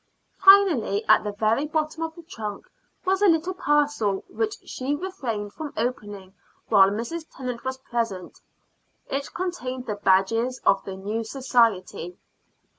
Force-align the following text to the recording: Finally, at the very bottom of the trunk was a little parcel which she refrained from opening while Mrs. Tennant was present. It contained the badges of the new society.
Finally, 0.43 1.05
at 1.07 1.23
the 1.23 1.31
very 1.31 1.67
bottom 1.67 2.01
of 2.01 2.15
the 2.15 2.23
trunk 2.23 2.65
was 3.05 3.21
a 3.21 3.27
little 3.27 3.53
parcel 3.53 4.23
which 4.29 4.55
she 4.65 4.95
refrained 4.95 5.53
from 5.53 5.71
opening 5.77 6.33
while 6.69 6.89
Mrs. 6.89 7.27
Tennant 7.29 7.63
was 7.63 7.77
present. 7.77 8.41
It 9.11 9.31
contained 9.35 9.85
the 9.85 9.93
badges 9.93 10.59
of 10.65 10.83
the 10.85 10.95
new 10.95 11.23
society. 11.23 12.17